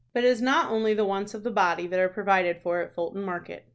[0.13, 2.95] But it is not only the wants of the body that are provided for at
[2.95, 3.65] Fulton Market.